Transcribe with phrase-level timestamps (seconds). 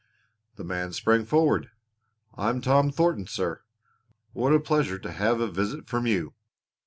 [0.55, 1.69] The man sprang forward.
[2.33, 3.61] "I'm Tom Thornton, sir.
[4.33, 6.33] What a pleasure to have a visit from you!